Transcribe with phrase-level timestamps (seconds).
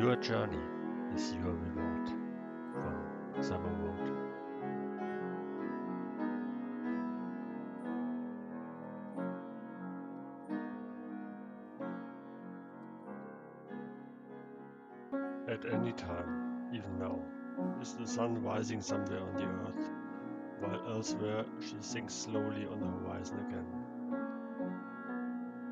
[0.00, 0.56] Your journey
[1.14, 2.08] is your reward
[2.72, 4.08] from Summer Road.
[15.50, 17.18] At any time, even now,
[17.82, 19.90] is the sun rising somewhere on the earth,
[20.60, 23.66] while elsewhere she sinks slowly on the horizon again.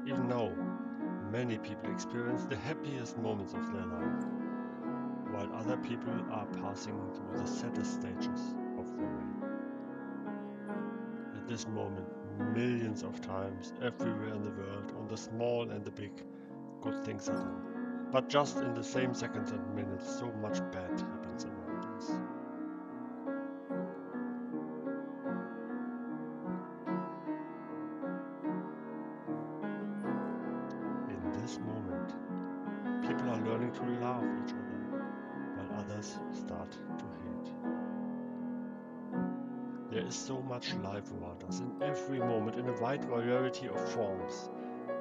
[0.06, 0.52] Even now,
[1.30, 4.24] many people experience the happiest moments of their life,
[5.30, 9.48] while other people are passing through the saddest stages of their way.
[11.36, 12.06] At this moment,
[12.54, 16.12] millions of times, everywhere in the world, on the small and the big,
[16.80, 18.08] good things are done.
[18.10, 22.37] But just in the same seconds and minutes, so much bad happens around us.
[31.48, 32.12] This moment,
[33.00, 35.00] people are learning to love each other,
[35.56, 37.52] while others start to hate.
[39.90, 43.80] There is so much life around us in every moment in a wide variety of
[43.92, 44.50] forms.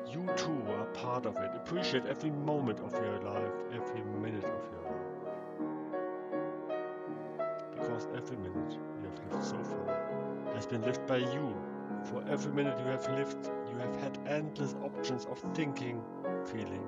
[0.10, 1.52] You too are part of it.
[1.54, 5.18] Appreciate every moment of your life, every minute of your life.
[7.78, 9.98] Because every minute you have lived so far
[10.54, 11.54] has been lived by you.
[12.06, 16.02] For every minute you have lived, you have had endless options of thinking,
[16.52, 16.84] feeling,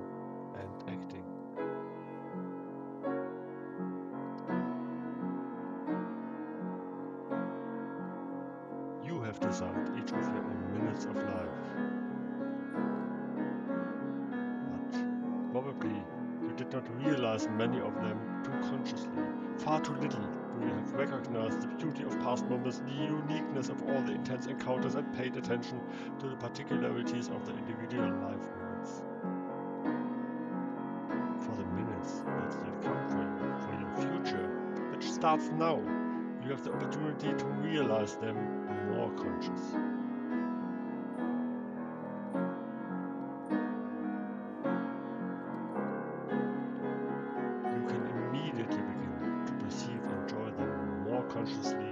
[0.55, 1.23] and acting.
[9.05, 11.59] You have designed each of your own minutes of life.
[14.71, 16.01] But probably
[16.41, 19.09] you did not realize many of them too consciously.
[19.57, 23.81] Far too little do you have recognized the beauty of past moments, the uniqueness of
[23.89, 25.81] all the intense encounters, and paid attention
[26.19, 28.69] to the particularities of the individual life
[35.20, 35.75] starts now,
[36.41, 38.38] you have the opportunity to realize them
[38.90, 39.74] more conscious.
[47.66, 51.91] You can immediately begin to perceive and enjoy them more consciously.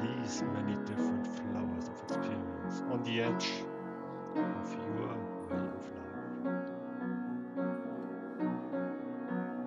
[0.00, 3.64] These many different flowers of experience on the edge
[4.36, 5.16] of your
[5.50, 5.82] way of
[6.46, 6.70] life.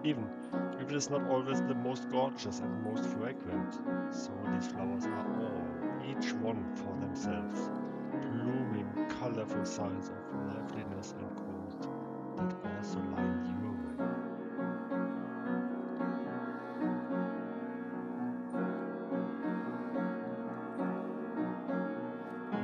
[0.06, 0.30] Even
[0.82, 3.74] if it is not always the most gorgeous and most fragrant,
[4.12, 5.64] so these flowers are all,
[6.10, 7.70] each one for themselves,
[8.12, 8.90] blooming
[9.20, 10.16] colorful signs of
[10.48, 11.82] liveliness and growth
[12.38, 14.08] that also line your way.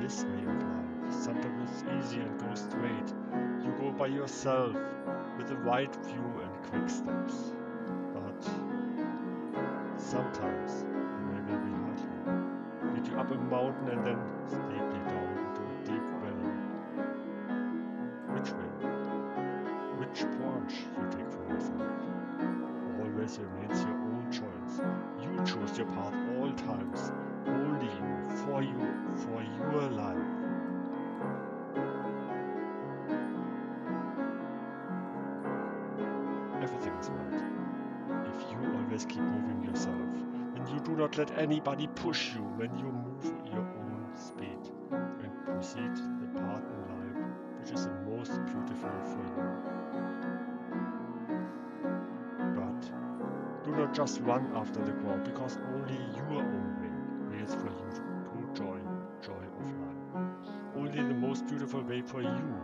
[0.01, 3.09] This way of life, sometimes it's easy and goes straight.
[3.63, 4.75] You go by yourself
[5.37, 7.53] with a wide view and quick steps.
[9.97, 10.83] Sometimes
[11.27, 12.93] way will be hardly.
[12.93, 16.53] Lead you up a mountain and then steeply down into a deep valley.
[18.33, 18.71] Which way?
[19.97, 21.91] Which branch you take for yourself?
[22.99, 24.81] Always remains your own choice.
[25.21, 27.11] You choose your path all times,
[27.47, 28.79] only you, for you,
[29.23, 30.46] for your life.
[40.97, 46.39] Not let anybody push you when you move at your own speed and proceed the
[46.39, 47.17] path in life
[47.61, 49.45] which is the most beautiful for you.
[52.55, 52.81] But
[53.63, 57.89] do not just run after the crowd because only your own way is for you
[57.93, 58.01] to
[58.55, 58.79] joy,
[59.21, 60.01] joy of life.
[60.75, 62.55] Only the most beautiful way for you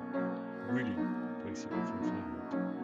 [0.69, 0.95] really
[1.43, 2.82] brings you fulfillment.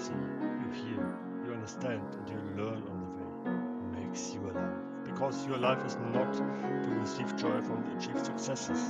[0.00, 1.02] See, you hear,
[1.44, 5.04] you understand, and you learn on the way makes you alive.
[5.04, 8.80] Because your life is not to receive joy from the achieved successes,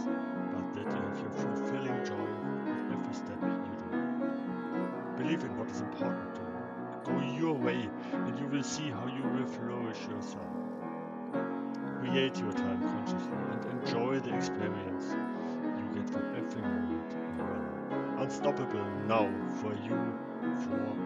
[0.54, 2.30] but that you have your fulfilling joy
[2.64, 5.22] with every step you do.
[5.22, 6.50] Believe in what is important to you.
[7.04, 10.46] Go your way, and you will see how you will flourish yourself.
[11.98, 17.48] Create your time consciously and enjoy the experience you get from every moment in your
[17.48, 18.22] life.
[18.22, 19.28] Unstoppable now
[19.60, 19.98] for you,
[20.40, 20.96] 怎么